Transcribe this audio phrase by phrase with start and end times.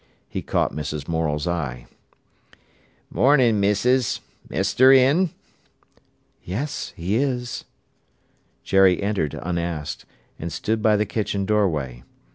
[0.27, 1.07] He caught Mrs.
[1.07, 1.85] Morel's eye.
[3.11, 4.19] "Mornin', missis!
[4.49, 5.29] Mester in?"
[6.43, 7.65] "Yes—he is."
[8.63, 10.05] Jerry entered unasked,
[10.39, 12.01] and stood by the kitchen doorway.